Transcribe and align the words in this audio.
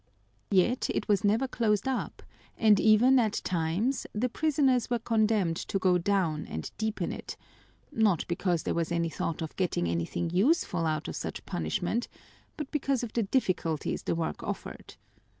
Yet 0.49 0.89
it 0.89 1.07
was 1.07 1.23
never 1.23 1.47
closed 1.47 1.87
up, 1.87 2.23
and 2.57 2.79
even 2.79 3.19
at 3.19 3.39
times 3.43 4.07
the 4.13 4.29
prisoners 4.29 4.89
were 4.89 4.97
condemned 4.97 5.57
to 5.57 5.77
go 5.77 5.99
down 5.99 6.47
and 6.47 6.71
deepen 6.79 7.11
it, 7.11 7.37
not 7.91 8.27
because 8.27 8.63
there 8.63 8.73
was 8.73 8.91
any 8.91 9.09
thought 9.11 9.43
of 9.43 9.55
getting 9.57 9.87
anything 9.87 10.31
useful 10.31 10.87
out 10.87 11.07
of 11.07 11.15
such 11.15 11.45
punishment, 11.45 12.07
but 12.57 12.71
because 12.71 13.03
of 13.03 13.13
the 13.13 13.21
difficulties 13.21 14.01
the 14.01 14.15
work 14.15 14.41
offered. 14.41 14.95